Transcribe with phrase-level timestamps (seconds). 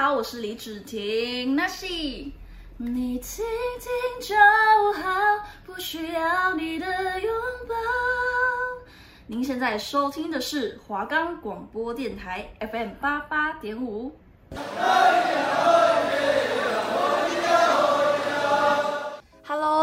[0.00, 1.54] 好，我是李芷婷。
[1.54, 1.84] 那是
[2.78, 3.44] 你听
[3.78, 4.34] 听就
[4.94, 6.86] 好，不需要你的
[7.20, 7.30] 拥
[7.68, 7.74] 抱。
[9.26, 14.18] 您现在收听的是华冈广播电台 FM 八八点五。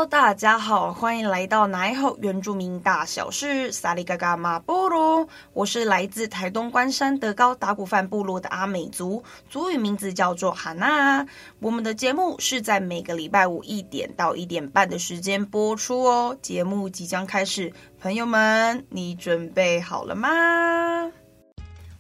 [0.05, 5.27] 大家好，欢迎来到奶后原住民大小事，萨里嘎嘎马波罗。
[5.53, 11.25] 我是来自台东关山德高达古范部落的阿美族，族语名字叫做哈娜。
[11.59, 16.37] 我们的节目是在每个礼拜五一点到一点半的时间播出哦。
[16.41, 20.29] 节目即将开始，朋友们，你准备好了吗？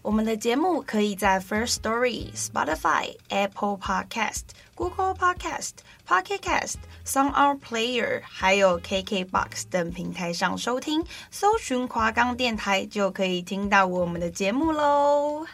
[0.07, 4.43] 我们的节目可以在 First Story、Spotify、Apple Podcast、
[4.73, 5.71] Google Podcast、
[6.07, 6.75] Pocket Cast、
[7.05, 15.45] SoundOn Player，还有 KKBox 等平台上收听，搜寻华冈电台就可以听到我们的节目喽。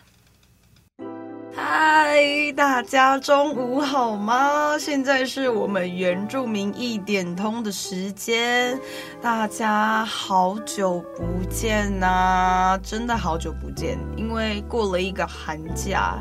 [1.56, 4.78] 嗨，大家中午好吗？
[4.80, 8.80] 现在是我们原住民一点通的时间，
[9.22, 16.18] 大家好久不见呐、真的好久不见，因为过了一个寒假。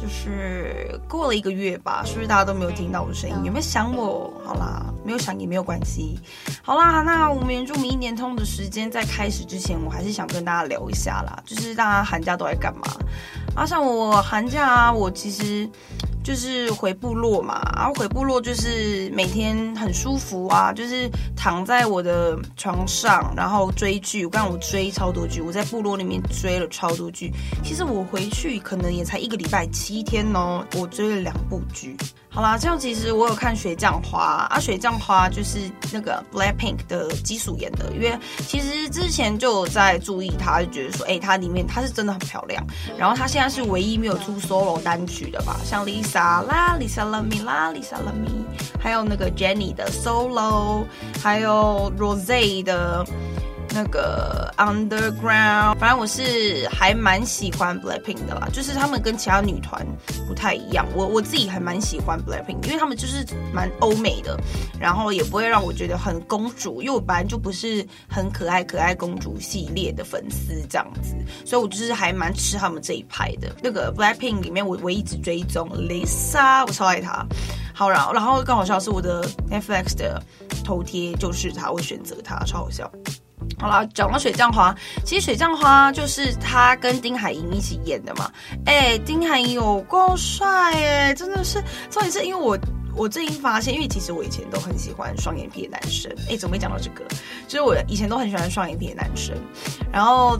[0.00, 3.36] 就是过了一个月吧，是不是大家都没有听到我的声音？
[3.44, 4.32] 有没有想我？
[4.44, 6.16] 好啦，没有想也没有关系。
[6.62, 12.82] 好啦，那我们原住民一点通的时间在开始之前，我还是想跟大家聊一下啦，就是大家寒假都在干嘛？
[13.58, 15.68] 啊，像我寒假啊，我其实。
[16.28, 24.26] 就是回部落嘛，然后回部落就是每天很舒服啊，就是躺在我的床上，然后追剧。
[24.26, 27.32] 我刚我追超多剧，我在部落里面追了超多剧。
[27.64, 31.96] 其实我回去可能也才一个礼拜七天哦，我追了两部剧。
[32.30, 35.58] 好啦，这样其实我有看水降花啊，水降花就是
[35.90, 42.62] 那个 Blackpink 的基础演的，因为其实之前就有在注意她，就觉得说，哎、欸，她里面她是真的很漂亮。
[42.98, 48.44] 然后她现在是唯一没有出 solo 单曲的吧，像 Lisa 莎啦、Lisa l a m i 啦、Lisa l a m i
[48.82, 50.84] 还有那个 Jenny 的 solo，
[51.22, 53.06] 还有 Rose 的。
[53.78, 59.86] 那个 Underground，反正我是还蛮喜欢 Blackpink 的啦，就是他们跟其他女团
[60.26, 64.36] 不太一样，我我自己还蛮喜欢 Blackpink，因为他们就是蛮欧美的，
[64.80, 71.14] 然后也不会让我觉得很公主，因为我本来就不是很可爱可爱公主系列的粉丝这样子，
[71.46, 73.54] 所以我就是还蛮吃他们这一派的。
[73.62, 77.24] 那个 Blackpink 里面我唯一只追踪 Lisa，我超爱她。
[77.72, 80.20] 好，然后然后更好笑是我的 Netflix 的
[80.64, 82.90] 头贴就是她，我选择她，超好笑。
[83.60, 84.72] 好了，讲到水降花，
[85.04, 88.30] 其实水降花就是他跟丁海寅一起演的嘛。
[88.66, 91.60] 哎，丁海寅有够帅哎，真的是。
[91.90, 92.56] 重点是因为我
[92.94, 96.14] 我最近发现，因为其实我以前都很喜欢双眼皮的男生。
[96.30, 97.04] 哎，怎么没讲到这个？
[97.48, 99.36] 就是我以前都很喜欢双眼皮的男生。
[99.92, 100.38] 然后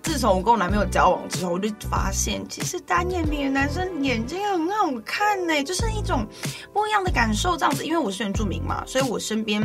[0.00, 6.24] 自从我跟我男朋友交往之后，我就发现，其实单眼皮的男生眼睛很好看呢，就是一种
[6.72, 7.56] 不一样的感受。
[7.56, 9.60] 这样子，因为我是原住民嘛，所以我身边。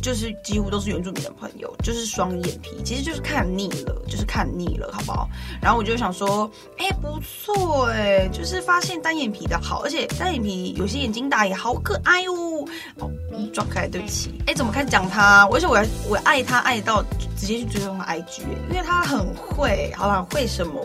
[0.00, 5.28] 就是几乎都是原住民的朋友，就是双眼皮，其实就是看腻了，就是看腻了，好不好？
[5.60, 12.64] 然后我就想说，哎、欸，不错哎，就是发现单眼皮的好，而且单眼皮有些眼睛大也好可爱哦。
[12.98, 13.10] 哦，
[13.52, 14.30] 转开，对不起。
[14.40, 15.46] 哎、欸，怎么开始讲他？
[15.52, 17.02] 而且我我爱他爱到
[17.36, 20.26] 直接去追踪他 IG，因为他很会，好吧？
[20.30, 20.80] 会什么？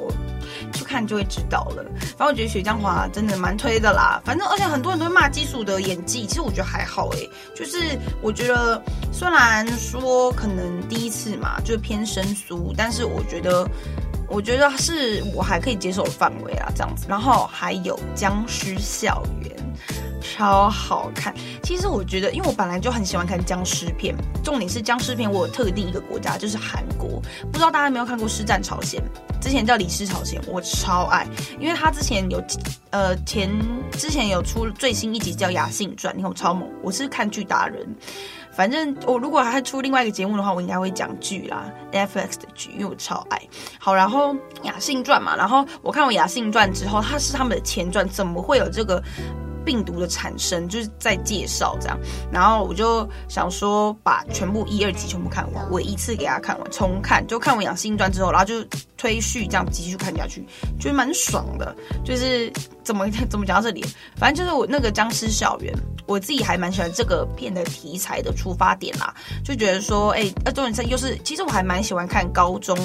[0.73, 1.83] 去看就会知道了。
[2.17, 4.21] 反正我觉得雪江华真的蛮推的啦。
[4.25, 7.29] 反正而且很多人都会骂基础的演技，其实我觉得还好诶。
[7.55, 7.77] 就是
[8.21, 8.81] 我觉得
[9.11, 13.67] 虽然说可能第一次嘛，就偏生疏，但是我觉得
[14.27, 17.05] 我觉得是我还可以接受的范围啊，这样子。
[17.07, 19.55] 然后还有僵尸校园。
[20.37, 21.33] 超好看！
[21.63, 27.19] 其实我觉得，因为我本来就很喜欢看僵尸片，重点是僵尸片我有特定一个国家，就是韩国。
[27.51, 29.01] 不知道大家有没有看过《尸战朝鲜》？
[29.43, 31.27] 之前叫《李氏朝鲜》，我超爱，
[31.59, 32.39] 因为他之前有
[32.91, 33.49] 呃前
[33.93, 37.83] 之前有出最新一集叫《雅信传》，你看我超猛，我是看剧达人。
[38.51, 43.41] 反正我如果还出另外一个节目的话，我应该会讲剧啦，Netflix 的剧，因为我超爱
[43.79, 43.91] 好。
[43.91, 49.01] 然后《雅信传》嘛，然后我看完《雅信传》之后，它是他们的前传，怎么会有这个？
[49.67, 51.99] 病毒的产生就是在介绍这样，
[52.31, 58.63] 然后我就想说把全部一二集全部看完，我一次给大家看完重看，就看完《养新传》之后，然后就
[58.97, 60.45] 推序这样继续看下去，
[60.79, 61.75] 觉得蛮爽的。
[62.05, 62.51] 就是
[62.83, 63.85] 怎么怎么讲到这里，
[64.15, 65.73] 反正就是我那个僵尸校园，
[66.05, 69.13] 我自己还蛮喜欢这个片的题材的出发点啦，
[69.43, 72.77] 就觉得说，哎，呃，重点是又是，其实我还蛮喜欢看高中、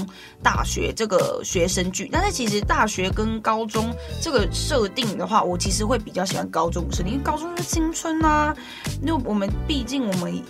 [0.42, 6.72] 大学这个学生剧，但是其实大学跟高中这个设定的话，我其实会比较喜欢高。
[6.72, 8.56] 中是因为高中是青春呐、啊，
[9.02, 10.42] 那我们毕竟我们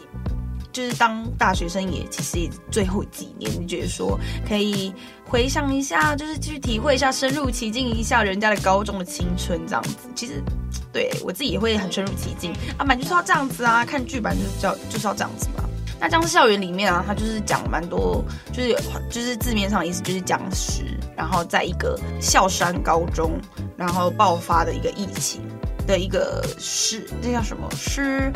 [0.72, 4.92] 就是当大学生也其实也最后几年，你觉得说可以
[5.24, 9.96] 回想一下，就是去体会一下，深入其境一下人家的高中的青春这样子。
[10.14, 10.42] 其实
[10.92, 15.64] 对我自己也会很深入其境啊，本来就是要这样子啊，看剧本就是叫就是要这样子嘛。
[16.00, 18.74] 那僵尸校园里面啊，它就是讲蛮多，就是
[19.08, 20.82] 就是字面上的意思就是僵尸，
[21.16, 23.30] 然后在一个校山高中，
[23.76, 25.40] 然后爆发的一个疫情。
[25.86, 27.68] 的一个是这叫什么？
[27.76, 28.32] 是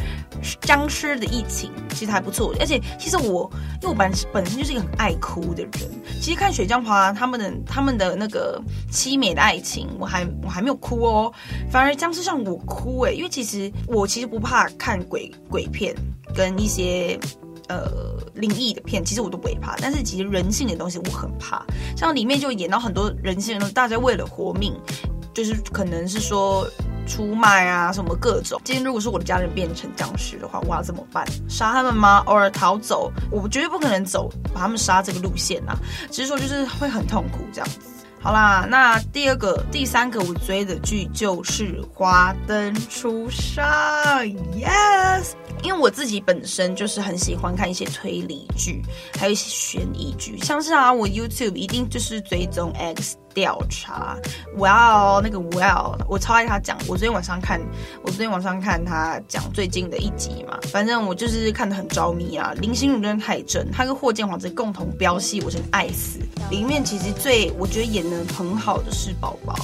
[0.60, 2.54] 僵尸的疫情，其实还不错。
[2.60, 3.50] 而且其实我，
[3.80, 5.72] 因为我本本身就是一个很爱哭的人。
[6.20, 8.60] 其实看水江华他们的他们的那个
[8.90, 11.32] 凄美的爱情，我还我还没有哭哦。
[11.70, 15.94] 反而僵尸像我哭哎，因为其实我其实不怕看鬼鬼片
[16.34, 17.18] 跟一些
[17.68, 17.88] 呃
[18.34, 19.76] 灵异的片，其实我都不会怕。
[19.80, 21.64] 但是其实人性的东西我很怕，
[21.96, 24.74] 像里面就演到很多人性的东西，大家为了活命，
[25.32, 26.66] 就是可能是说。
[27.06, 28.60] 出卖啊，什么各种。
[28.64, 31.24] 今天如果是我的家人变成僵尸的话，我要怎么办？
[31.48, 32.22] 杀他们吗？
[32.26, 33.12] 偶尔逃走？
[33.30, 35.76] 我绝对不可能走把他们杀这个路线啊！
[36.10, 37.78] 只是说就是会很痛苦这样子。
[38.20, 43.64] 好啦，那第二个、第三个我追的剧就是《华灯初上》
[44.56, 45.32] ，yes。
[45.62, 48.82] 因为我自己本身就是很喜欢看一些推理剧，
[49.16, 54.16] 还有一些悬疑剧，像是啊，我 YouTube 一定就是追踪 X 调查
[54.56, 56.78] ，Well 那个 Well，我超爱他讲。
[56.88, 57.60] 我昨天晚上看，
[58.02, 62.54] 我昨天晚上看他讲最近的一集嘛，反正我就是看得很着迷啊。
[62.62, 66.18] 林心如真的太正，他跟霍建华这共同飙戏，我真的爱死。
[66.48, 69.54] 里面其实最我觉得演得很好的是宝宝。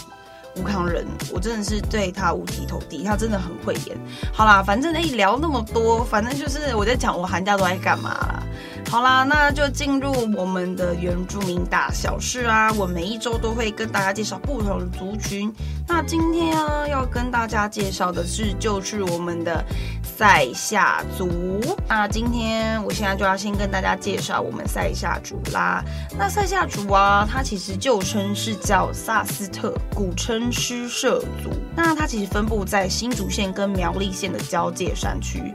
[0.56, 3.96] 吴康仁，我真的是对他五体投地，他真的很会演。
[4.34, 8.42] 好啦，反正一聊那么多，反正就是我在讲我寒假都在干嘛啦。
[8.90, 12.70] 好啦，那就进入我们的原住民大小事啊。
[12.72, 15.50] 我每一周都会跟大家介绍不同的族群。
[15.88, 19.64] 那今天啊，要跟大家介绍的是，就是我们的
[20.02, 21.60] 赛夏族。
[21.88, 25.82] 那今天我现在就要先跟大家介绍我们赛夏族啦。
[26.18, 31.50] 那赛夏族啊，它其实旧称是叫萨斯特，古称狮社族。
[31.74, 35.54] 那它其实分布在新竹县跟苗栗县的交界山区。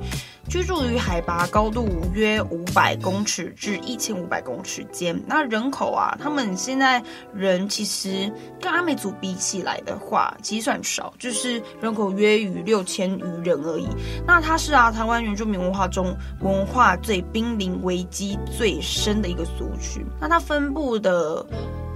[0.50, 5.22] 居住于海拔高度约五百公尺至一千五百公尺间。
[5.28, 7.04] 那人口啊，他们现在
[7.34, 13.88] 人其实跟阿美族比起来的话，其实算少，就是人口约于六千余人而已。
[14.26, 20.06] 那它是啊，台湾原住民文化中文化最濒临危机最深的一个族群。
[20.20, 21.46] 那它分布的。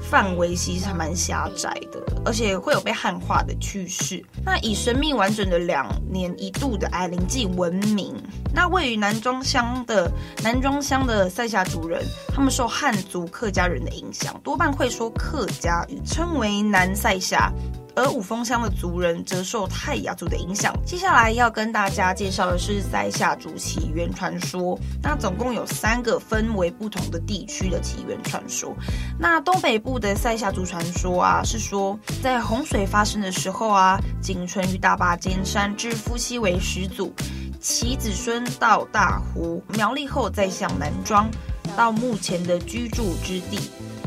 [0.02, 4.24] 范围其实还蛮狭窄的，而且会有被汉化的趋势。
[4.44, 8.16] 那以神秘完整的两年一度的矮灵祭闻名。
[8.54, 10.12] 那位于南庄乡的
[10.44, 17.52] 南庄乡的赛夏族人，他们受汉族客家人的影响，多半会说客家语，称为南赛夏。
[17.96, 20.74] 而五峰乡的族人则受泰雅族的影响。
[20.86, 24.80] 接下来要跟大家介绍的是塞夏族起源传说。
[25.02, 28.76] 那总共有三个分为不同的地区的起源传说。
[29.20, 37.14] 那东北部的塞夏族传说啊，是说在洪水发生的时候啊，仅存于大霸尖山之夫妻为始祖，
[37.60, 41.30] 其子孙到大湖苗栗后，再向南庄
[41.76, 43.60] 到目前的居住之地。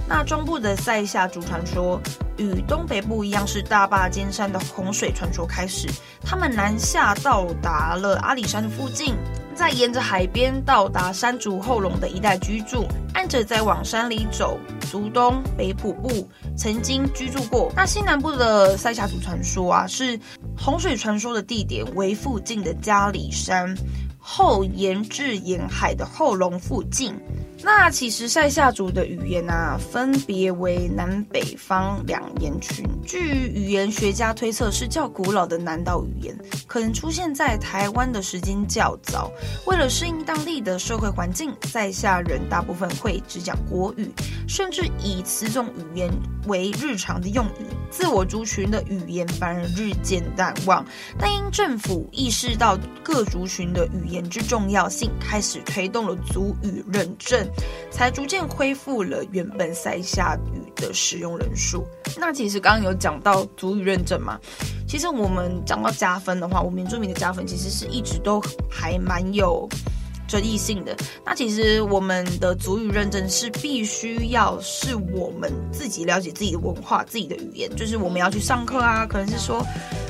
[0.07, 2.01] 那中部的塞夏族传说
[2.37, 5.89] 与东北部一样，是大霸尖山的洪水传说开始。
[6.23, 9.15] 他们南下到达了阿里山附近，
[9.55, 14.59] 再沿着海边到达山竹后龙的一带居住，按着再往山里走，
[14.91, 17.73] 竹东北埔部曾经居住过。
[17.75, 20.21] 那西南部的塞夏族传说啊，是
[20.57, 23.75] 洪水传说的地点为附近的嘉里山，
[24.19, 27.19] 后延至沿海的后龙附近。
[27.65, 32.85] 那其实赛夏族的语言啊，分别为南北方两言群。
[33.07, 39.33] 据语言学家推测，是较古老的南岛语言，可能出现在台湾的时间较早。
[39.67, 44.11] 为了适应当地的社会环境，赛夏人大部分会只讲国语，
[44.47, 46.11] 甚至以此种语言
[46.47, 47.65] 为日常的用语。
[47.91, 50.85] 自我族群的语言反而日渐淡忘。
[51.19, 57.49] 但因政府意识到各族群的语言之重要性，开始推动了族语认证。
[57.91, 61.85] 才逐渐恢复了原本塞夏语的使用人数。
[62.17, 64.39] 那其实刚刚有讲到足语认证嘛，
[64.89, 69.69] 其实我们讲到加分的话，我们原住民的加分其实是一直都还蛮有
[70.35, 70.97] 争议性的。
[71.25, 79.65] 那其实我们的族语认证是必须要是我们自己了解自己的文化、自己的语言，就是我们要去上课啊，可能是说。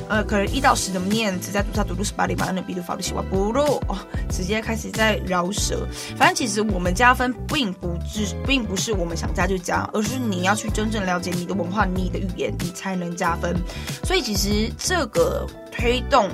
[0.07, 1.33] 呃，可能一到十怎么念？
[1.41, 3.97] 只在读它读读十八里巴那比读法律西瓦不录哦，
[4.29, 5.87] 直接开始在饶舌。
[6.15, 13.55] 反正其实我们加分并不是，并不是我们想加就加，而是你要去真正了解你的文化、你的语言，你才能加分。
[14.03, 16.29] 所以其实这个推动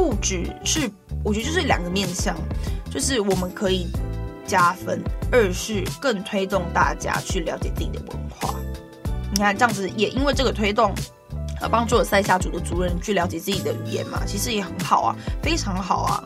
[0.00, 0.90] 不只是，
[1.22, 2.34] 我觉得就是两个面向，
[2.90, 3.86] 就是我们可以
[4.46, 4.98] 加分，
[5.30, 8.54] 二是更推动大家去了解自己的文化。
[9.30, 10.94] 你看这样子，也因为这个推动，
[11.60, 16.24] 而帮助了塞夏族的族人去了解自己的语言嘛，其实也很好啊，非常好啊。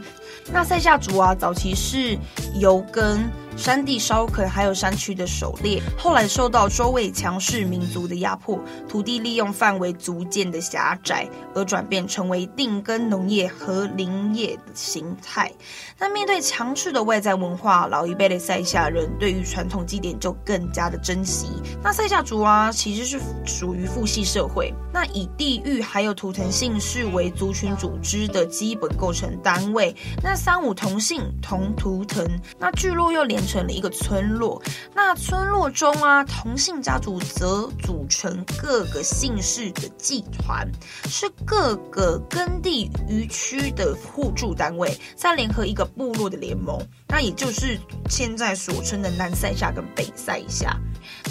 [0.52, 2.16] 那塞夏族啊，早期是
[2.61, 3.28] 由跟。
[3.56, 15.50] 山地烧垦，还有山区的狩猎，后来受到周围强势民族的压迫，土地利用范围逐渐的狭窄，而转变成为定耕农业和林业的形态。
[15.99, 21.46] 那面对强势的外在文化，老一辈的赛夏人对于传统祭典就更加的珍惜。
[21.82, 29.94] 那赛夏族啊，其实是属于父系社会，那以地域还有图腾姓氏为族群组织的基本构成单位。
[30.23, 32.26] 那三五同姓同图腾，
[32.58, 33.43] 那聚落又连。
[33.46, 34.62] 成了一个村落，
[34.94, 40.68] 那村落中啊，同姓家族则组成各个姓氏的祭团，
[41.08, 50.76] 是各个耕地渔区的互助单位，再联合一个部落的联盟，那也就是现在所称的南塞夏跟北塞夏。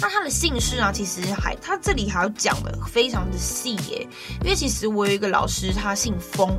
[0.00, 4.06] 那他的姓氏啊，其实还他这里还要讲的非常的细耶，
[4.42, 6.50] 因为其实我有一个老师，他姓封。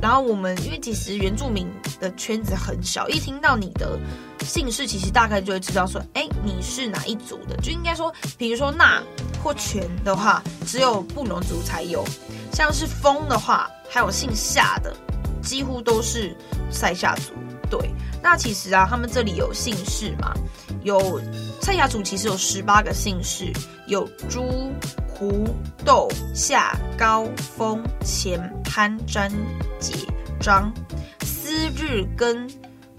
[0.00, 1.68] 然后我们因为其实原住民
[2.00, 3.98] 的圈子很小，一听到你的
[4.42, 7.54] 姓氏，其实大概就会知道说，哎，你是哪一族的。
[7.58, 9.02] 就应该说，比如说那
[9.42, 12.02] 或全的话，只有布农族才有；
[12.50, 14.96] 像是风的话，还有姓夏的，
[15.42, 16.34] 几乎都是
[16.70, 17.34] 塞夏族。
[17.70, 17.78] 对，
[18.20, 20.34] 那其实啊，他们这里有姓氏嘛，
[20.82, 21.20] 有
[21.62, 23.52] 蔡雅族其实有十八个姓氏，
[23.86, 24.72] 有朱、
[25.08, 25.48] 胡、
[25.84, 27.24] 窦、夏、高、
[27.56, 29.30] 峰、钱、潘、詹。
[29.80, 29.94] 解
[30.38, 30.70] 张、
[31.20, 32.46] 思日根、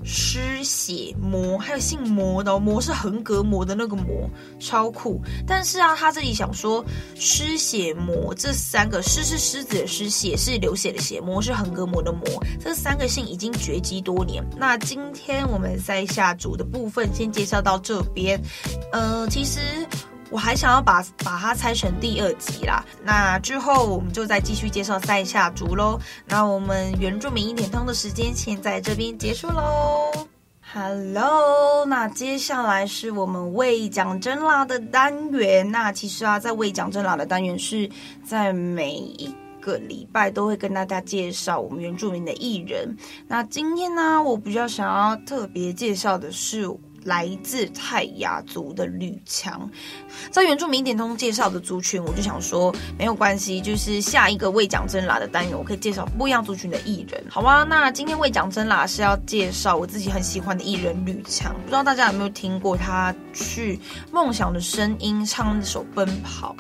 [0.04, 4.30] 师血魔，还有姓魔的，魔是横膈膜的那个魔，
[4.60, 5.22] 超酷。
[5.46, 6.84] 但是啊，他这里想说，
[7.16, 12.24] 师血魔这三个，狮是狮子的狮，血是流血的血，魔是横膈膜的魔，
[12.60, 14.44] 这三个姓已经绝迹多年。
[14.58, 18.42] 那今天我们在下组的部分先介绍到这边。
[18.92, 19.60] 呃，其实。
[20.32, 26.00] 我还想要把把它拆成第二集啦，那之后我们就再继续介绍塞夏族喽。
[26.26, 30.10] 那我们原住民一点通的时间先在这边结束喽。
[30.74, 35.70] Hello，那接下来是我们为讲真啦的单元。
[35.70, 37.90] 那其实啊，在为讲真啦的单元是
[38.24, 42.96] 在每一个礼拜都会跟大家介绍我们原住民的艺人。
[43.28, 46.66] 那今天呢，我比较想要特别介绍的是。
[47.04, 49.70] 来自泰雅族的吕强，
[50.30, 57.64] 在原著《名点通介绍的族群，我就想说没有关系，就是下一个未讲真啦的单元，我可以介绍不一样族群的艺人，好啊。
[57.64, 63.78] 那今天未讲真啦是要介绍我自己很喜欢的艺人吕强，不知道大家有没有听过他去
[64.12, 66.56] 《梦想的声音》唱那首《奔跑》，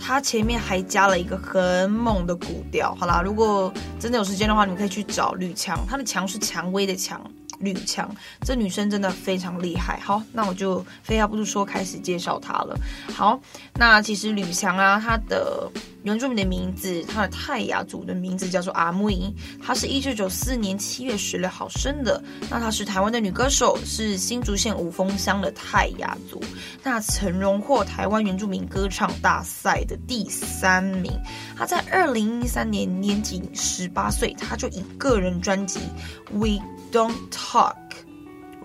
[0.00, 2.94] 他前面还加了一个很猛的鼓调。
[2.94, 7.20] 好啦，如果真的有时间的话，你们可以去找吕强，他的强是蔷薇的蔷。
[7.58, 9.98] 吕强，这女生真的非常厉害。
[10.00, 12.78] 好，那我就废话不多说，开始介绍她了。
[13.14, 13.40] 好，
[13.74, 15.70] 那其实吕强啊，她的
[16.02, 19.34] 原住民的名字，她的泰雅族的名字叫做阿木伊。
[19.62, 22.22] 她是一九九四年七月十六号生的。
[22.50, 26.42] 那她是台湾的女歌手，是新竹县五峰乡的泰雅族。
[26.82, 31.12] 那曾荣获台湾原住民歌唱大赛的第三名。
[31.56, 35.80] 她在二零一三年年仅十八岁，她就以个人专辑
[36.30, 36.62] 《We
[36.96, 37.74] Don't Talk》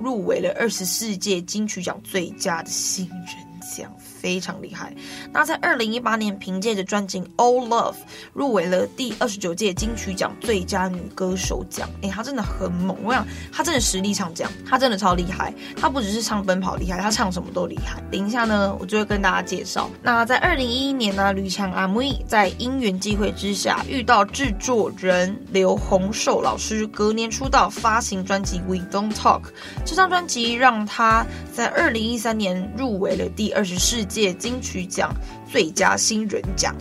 [0.01, 3.27] 入围了二十世届金曲奖最佳的新人
[3.75, 3.93] 奖。
[4.21, 4.93] 非常厉害。
[5.33, 7.93] 那在二零一八年，凭借着专辑《All Love》
[8.33, 11.89] 入围了第二十九届金曲奖最佳女歌手奖。
[12.03, 12.95] 哎，她真的很猛！
[13.03, 15.53] 我想她真的实力唱将，她真的超厉害。
[15.75, 18.01] 她不只是唱《奔跑》厉害，她唱什么都厉害。
[18.11, 19.89] 等一下呢，我就会跟大家介绍。
[20.03, 29.41] 那在二零一一年呢，吕强阿妹在因缘际会之下遇到制作人刘洪寿老师，隔年出道发行专辑《We Don't Talk》。
[29.85, 35.13] 这张专辑让她在二零一三年入围了第二十四届金曲奖
[35.49, 36.75] 最佳新人奖，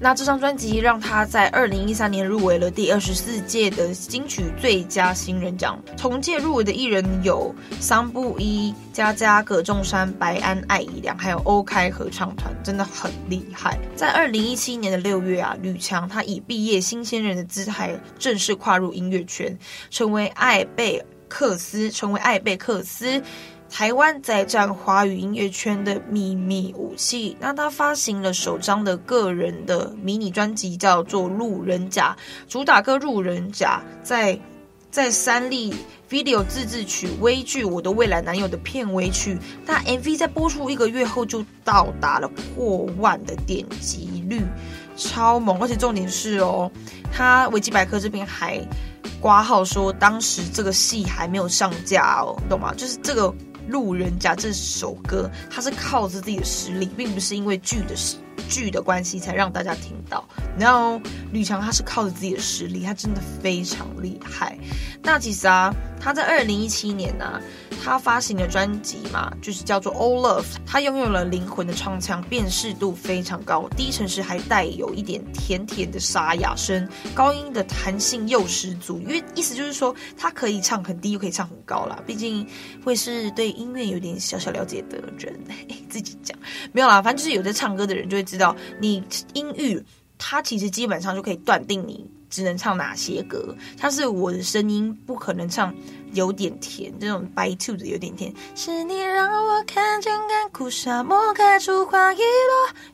[0.00, 5.78] 那这张专辑让他在二零一三年入围了第二十四届的金曲最佳新人奖。
[5.96, 13.78] 同届入围的艺人有桑布伊、佳佳、葛仲山、白安、艾怡良，还有欧开合唱团，真的很厉害。
[13.94, 19.56] 在二零一七年的六月啊，吕强他以毕业新鲜人的姿态正式跨入音乐圈，
[19.90, 23.22] 成为艾贝克斯，成为艾贝克斯。
[23.72, 27.34] 台湾在战华语音乐圈的秘密武器。
[27.40, 32.14] 那他发行了首张的个人的迷你专辑，叫做《路人甲》，
[32.52, 34.38] 主打歌《路人甲》在
[34.90, 35.74] 在三立
[36.10, 44.42] video 自制曲《微剧我的未来男友》的片尾曲，那 MV 在播出一个月后就到达了破万的点击率。
[44.98, 46.70] 超猛，而且重点是哦，
[47.10, 48.60] 他维基百科这边还
[49.18, 52.74] 挂号说，当时这个戏还没有上架哦，懂吗？
[52.76, 53.34] 就是这个
[53.68, 58.16] 路人甲这首歌，他是靠着自己的实力，并不是因为剧的实
[58.48, 60.26] 剧的关系才让大家听到。
[60.58, 61.00] 然后
[61.32, 64.56] 吕强他是靠着自己的实力，他真的非常厉害。
[65.02, 67.40] 那其实啊，他在二零一七年呢、啊。
[67.84, 79.00] 他发行的专辑嘛，就是叫做《All Love》，他拥有了灵魂的唱腔，辨识度非常高，低沉时还带有一点甜甜的沙哑声，高音的弹性又十足。
[79.00, 81.98] 因为意思就是说，他可以唱很低，又可以唱很高啦。
[82.06, 82.46] 毕竟
[82.84, 85.36] 会是对音乐有点小小了解的人，
[85.88, 86.38] 自己讲
[86.70, 87.02] 没有啦。
[87.02, 89.02] 反正就是有在唱歌的人就知道，你
[89.34, 89.82] 音域，
[90.18, 93.54] 它其实基本上就可以断定你只能唱哪些歌。
[93.78, 95.74] 像是我的声音，不可能唱。
[96.12, 98.32] 有点甜，这种白兔子有点甜。
[98.54, 102.24] 是你让我看见干枯沙漠开出花一朵，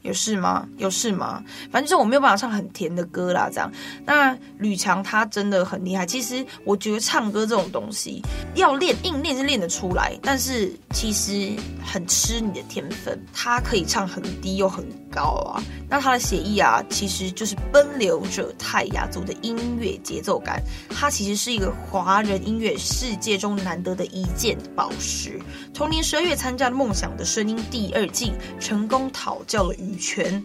[0.03, 0.67] 有事吗？
[0.77, 1.43] 有事吗？
[1.71, 3.71] 反正就是我没有办法唱很甜的歌啦，这样。
[4.05, 6.07] 那吕强他真的很厉害。
[6.07, 8.23] 其实我觉得唱歌这种东西
[8.55, 11.53] 要练，硬练是练得出来，但是其实
[11.85, 13.19] 很吃你的天分。
[13.33, 15.23] 他可以唱很低又很高
[15.53, 15.63] 啊。
[15.89, 20.63] 那他的写意啊，其实就是奔流着泰雅族的音乐节奏感。
[20.91, 25.41] 他其实是一个华人音乐师世界中难得的一件宝石。
[25.73, 30.45] 同年十二月参加了《梦想的声音》第二季，成功讨教了羽泉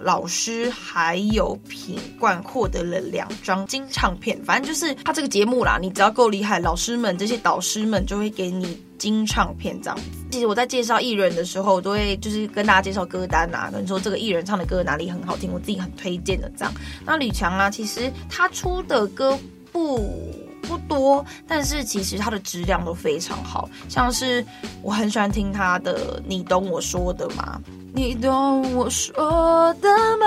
[0.00, 4.40] 老师，还有品冠，获得了两张金唱片。
[4.44, 10.04] 反正就是他这个节目啦，你只要够厉害，老师们这些导师们就会给你金唱片这样子。
[10.30, 16.72] 其实我在介绍艺人的时候，我都会就是跟大家介绍歌单啊，跟说这个艺人唱的歌哪里很好听，我自己很推荐的这样。
[17.04, 19.36] 那吕强啊，其实他出的歌
[19.72, 20.32] 不。
[20.64, 24.44] 不多，但是其实它的质量都非常好，像是
[24.82, 27.60] 我很喜欢听他的“你懂我说的吗？
[27.94, 29.14] 你懂我说
[29.80, 30.26] 的吗？”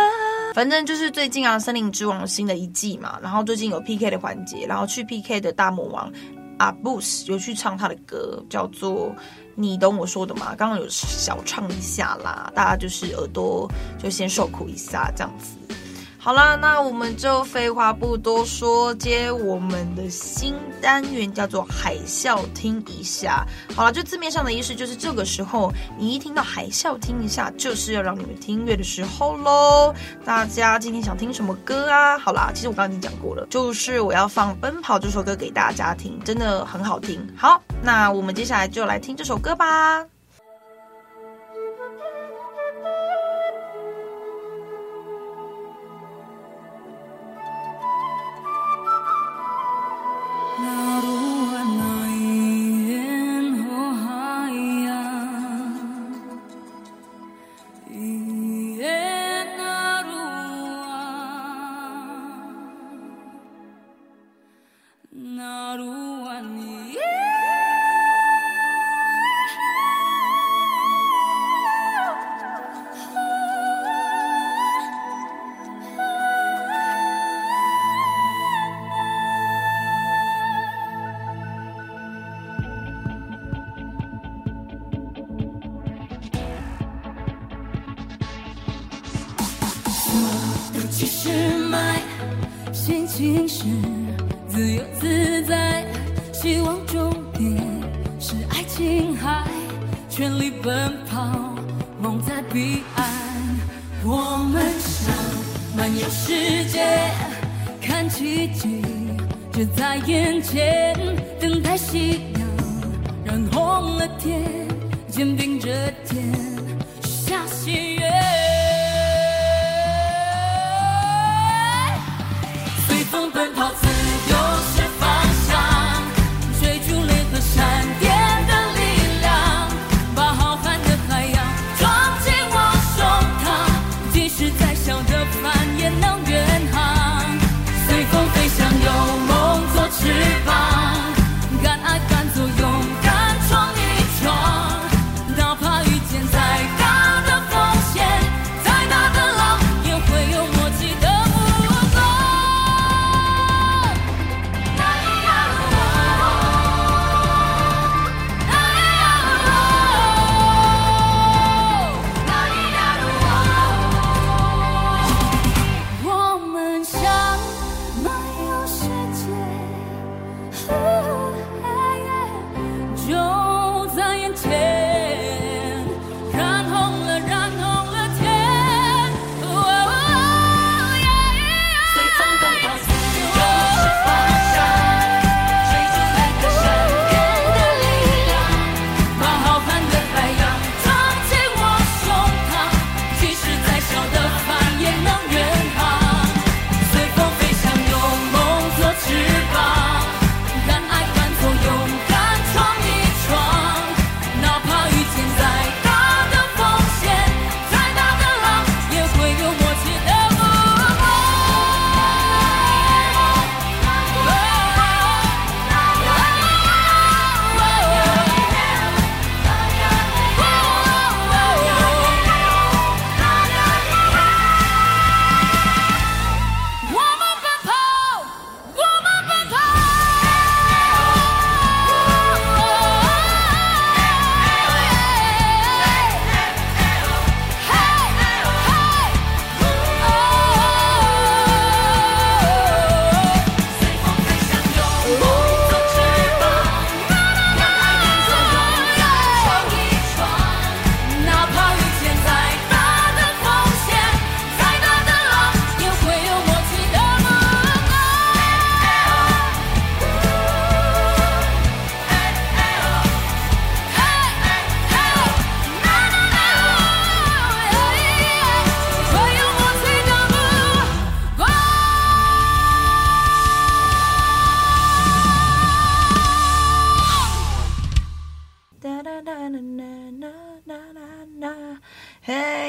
[0.56, 6.12] 反正就是最近啊，《森林之王》新的一季嘛，然后最近有 PK 的环节，然后去 PK 的大魔王
[6.58, 9.14] 阿布斯有去唱他的歌，叫做
[9.54, 13.70] “你懂我说的吗？”刚刚有小唱一下啦，大家就是耳朵
[14.02, 15.57] 就先受苦一下这样子。
[16.28, 23.48] 好啦，那我们就废话不多说，接我们的新单元叫做海啸听一下。
[23.74, 29.96] 好了，就字面上的意思就是这个时候，你一听到海啸听一下，就是要让你们听音乐的时候喽。
[30.26, 32.18] 大家今天想听什么歌啊？
[32.18, 37.26] 好啦，其实我刚刚已经讲过了，就是我要放《奔跑》这首歌给大家听，真的很好听。
[37.38, 40.06] 好，那我们接下来就来听这首歌吧。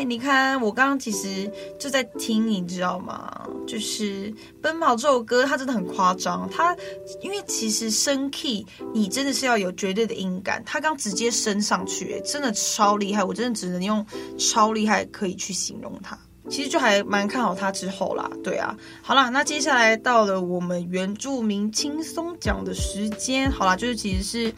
[0.04, 3.46] 你看我刚刚其实就在听，你知道吗？
[3.66, 4.30] 就是
[4.62, 6.48] 《奔跑》这首歌，它真的很夸张。
[6.50, 6.76] 它
[7.20, 10.62] 因为其实升 key，你真的是要有绝对的音感。
[10.64, 13.22] 它刚直接升上去，真的超厉害。
[13.22, 14.04] 我真的只能用
[14.38, 16.18] 超厉害可以去形容它。
[16.48, 24.52] 其实就还蛮看好他之后啦，对啊，好啦，那接下来到了我们原住民轻松讲的时间，好啦，就是其实是，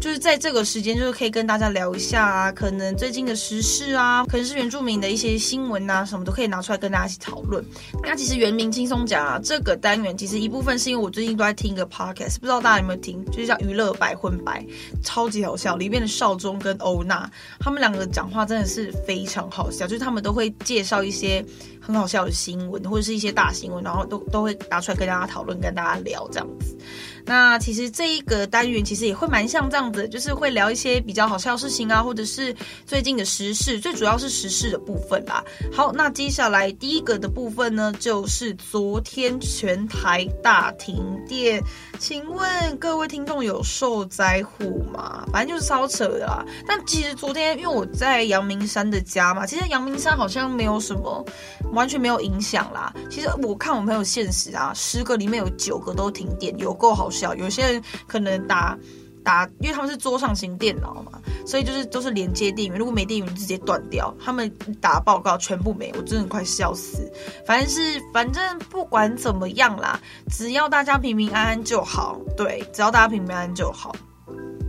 [0.00, 7.64] 就是在这个时间，就是可以跟大家聊一下啊，可能最近的时事啊，可能是原住民的一些新闻啊，什么都可以拿出来跟大家一起讨论。
[8.02, 14.64] 那其实原民轻松讲啊，这个单元其实一部分是因为我最近都在听一个 podcast，不知道大家有没有听，就是叫娱乐百分百，
[15.04, 21.19] 超级好笑，里面的少宗跟欧娜他们两个讲话真的是非常好笑，就是他们都会介绍一些。
[21.20, 21.44] 些
[21.80, 26.76] 很好笑的新闻，或者是一些大新闻，然后都都会拿出来跟大家讨论，跟大家聊这样子。
[27.24, 32.54] 那其实这一个单元其实也会蛮像这样子，就是会聊一些比较好笑的事情啊，或者是
[32.86, 35.44] 最近的时事，最主要是时事的部分啦。
[35.72, 40.96] 好，那接下来第一个的部分呢，就是昨天全台大停
[41.28, 41.62] 电，
[41.98, 45.26] 请问各位听众有受灾户吗？
[45.32, 46.44] 反正就是超扯的啦。
[46.66, 51.24] 但其实昨天因为我在阳明山的家嘛，其实阳明山好像没有什么，
[51.72, 52.92] 完全没有影响啦。
[53.10, 57.09] 其实我看我朋友现实啊，十个里面有九个都停电，有够好。
[57.36, 58.78] 有些人可能打
[59.22, 64.14] 打，因为他们是桌上型电脑嘛，所以就是都是连接电源，如果没电源直接断掉。
[64.18, 67.10] 他们打报告全部没，我真的快笑死。
[67.46, 72.18] 反正是反正不管怎么样啦，只要大家平平安安就好。
[72.36, 73.94] 对，只要大家平平安安就好。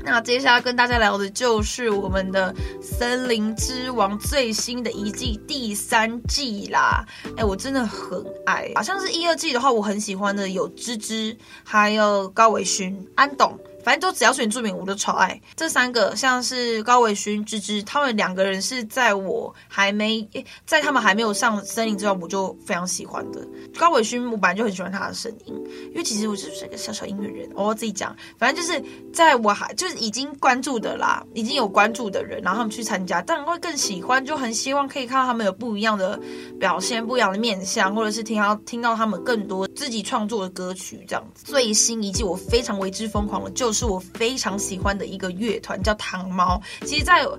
[0.04, 7.06] 那接下来跟大家聊的就是我们的《森林之王》最新的一季第三季啦。
[7.38, 13.58] 哎，我真的很爱，好像是一二季的话，我很喜欢的有芝芝，还有高伟勋、安董。
[13.84, 16.16] 反正都只要是原住民，我都超爱这三个。
[16.16, 20.28] 像是高伟勋、芝芝，他们两个人是在我还没
[20.66, 23.42] 在他们还没有上森林之后，我就非常喜欢的。
[23.78, 25.56] 高伟勋，我本来就很喜欢他的声音，
[25.90, 27.50] 因为其实我就是一个小小音乐人。
[27.56, 36.20] 我自己讲，反正就是在我还就是已经关注的啦，已经有关注的人，然后他们去参加，当然会更喜欢，就很希望可以看到他们有不一样的
[36.60, 41.46] 表现，不一样的面相，或者是听到听到他们更多自己创作的歌曲这样子。
[41.46, 43.71] 最新一季我非常为之疯狂的就。
[43.74, 46.62] 是我非常喜欢的一个乐团，叫糖猫。
[46.86, 47.30] 其实在，在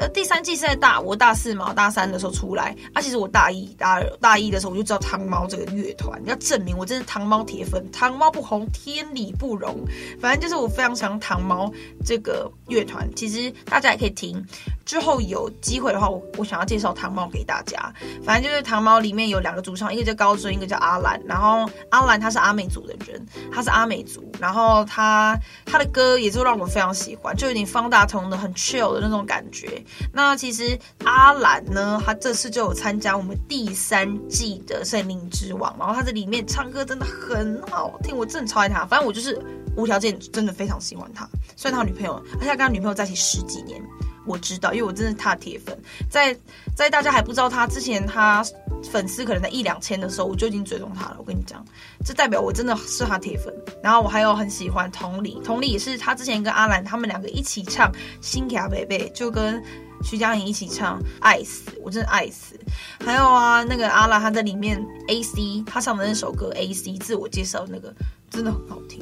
[0.00, 2.74] 呃第三季是在大我大四嘛，大三的时候出来。
[2.92, 6.20] 啊，其实我大一、大二、大一的时候我就知道糖猫这个乐团。
[6.26, 9.84] 要证明我真是糖猫铁粉，糖猫不红，天理不容。
[10.20, 11.72] 反正就是我非常喜欢糖猫
[12.04, 13.08] 这个乐团。
[13.14, 14.44] 其实大家也可以听。
[14.84, 17.92] 之后有机会的话，我我想要介绍糖猫给大家。
[18.24, 21.20] 反正就是糖猫里面有两个主唱，一个叫高尊，一个叫阿兰。
[21.24, 24.30] 然后阿兰他是阿美族的人，他是阿美族。
[24.40, 29.82] 然后他他的歌也就让我非常喜欢，就有点方大同的很 chill 的那种感觉。
[30.12, 38.84] 那其实阿兰呢，他这次就有参加我们第三季的森林之王，然后他在里面唱歌真的很好听，我真的超爱他。
[38.84, 39.40] 反正我就是
[39.76, 41.28] 无条件真的非常喜欢他。
[41.56, 43.82] 虽然他女朋友，而且跟他女朋友在一起十几年。
[44.26, 45.76] 我知道，因为我真的是他铁粉。
[46.08, 46.36] 在
[46.76, 48.44] 在大家还不知道他之前，他
[48.90, 51.16] 粉丝可能在一两千的时候，我就已经追踪他了。
[51.18, 51.64] 我跟你讲，
[52.04, 53.54] 这代表我真的是他铁粉。
[53.82, 59.62] 然后我还有很喜欢同理，同理也是他之前跟阿兰他们两个一起唱《新卡贝贝》，就跟
[60.02, 62.58] 徐佳莹一起唱《爱死》，我真的爱死。
[63.04, 67.94] 还有啊，那个阿兰他在里面 AC，他唱的那首歌 AC 自我介绍那个
[68.28, 69.00] 真的很好听，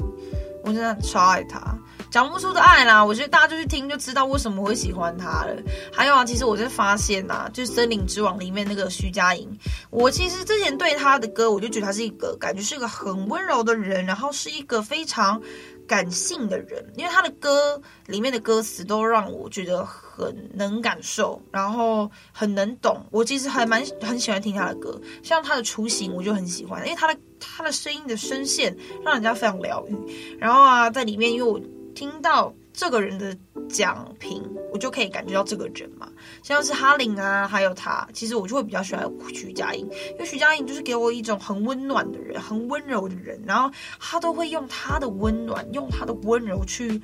[0.63, 1.77] 我真的超爱他。
[2.11, 5.55] 讲不出的爱啦，我觉得大家就去听就知道为什么会喜欢他了。
[5.93, 9.47] 还有啊，其实我在发现呐、啊，就是《森林之王》里面那个徐佳莹，
[9.91, 15.39] 我其实之前对他的歌，我就觉得他是一个感觉是一个很温柔的人，然后是一个非常
[15.87, 23.05] 感性的人，因为他的歌里面的歌词都让我觉得很能感受，然后很能懂。
[23.11, 30.37] 我其实还蛮很喜欢听他的歌，像他的《雏形》，我就很喜欢，因为他的他的声音的声线让人家非常疗愈。
[30.39, 31.61] 然后啊，在里面因为我。
[31.99, 36.09] 听到这个人的讲评，我就可以感觉到这个人嘛，
[36.41, 47.01] 像是哈林啊，还有他，其实我就会比较喜欢徐佳莹，因为徐佳莹就是给我一种很温暖的人，很温柔的人，然后他都会用他的温暖，用他的温柔去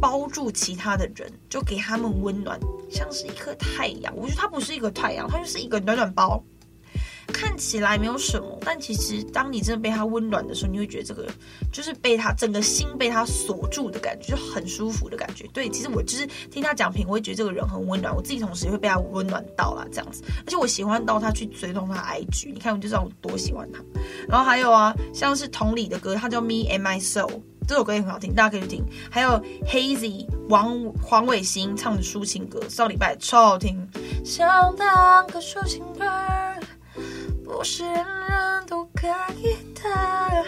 [0.00, 2.56] 包住其他的人，就给他们温暖，
[2.88, 4.16] 像是一颗太阳。
[4.16, 6.40] 我觉得他不是一个太阳，他就是一个暖暖包。
[7.32, 11.26] 看起来没有什么，但其实当你真的被他温暖的时候，你会觉得这个
[11.72, 15.46] 就是被他整个心被他锁住的感觉，就很舒服的感觉。
[15.52, 20.22] 对，其实我就是听他讲评，我会觉得这个人很温暖，我自己同时也会被他温暖到啦，这样子。
[20.44, 23.80] 而且我喜欢到他去追踪他 IG，你看我就知道我多喜欢他。
[24.28, 27.40] 然后还有啊，像是同理的歌，他叫 Me and My Soul。
[27.66, 28.84] 这首歌也很好听，大家可以去听。
[29.10, 33.86] 还有 Hazy 王黄伟星唱的抒情歌，上礼拜超好听。
[34.24, 36.06] 想当个抒情歌，
[37.48, 39.08] 不是人人都可
[39.38, 40.44] 以的。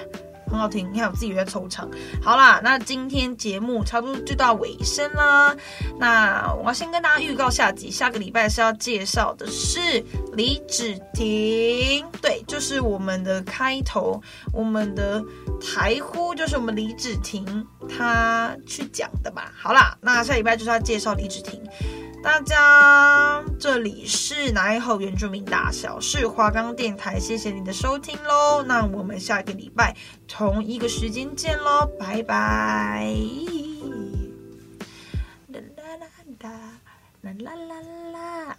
[0.47, 1.89] 很好听，你看我自己在抽唱。
[2.21, 5.57] 好啦，那今天节目差不多就到尾声啦。
[5.99, 14.21] 那我要先跟大家预告下集，下个礼拜是要介绍的是李芷婷，对，就是我们的开头，
[14.53, 15.23] 我们的
[15.61, 19.53] 台呼就是我们李芷婷她去讲的吧。
[19.57, 21.63] 好啦，那下礼拜就是要介绍李芷婷。
[22.23, 28.63] 大家，这里是哪一吼原住民大小事华冈电台，谢谢你的收听喽。
[28.63, 29.97] 那我们下个礼拜
[30.29, 33.15] 同一个时间见喽，拜拜。
[35.49, 36.07] 啦啦啦
[37.23, 38.57] 啦啦啦啦啦。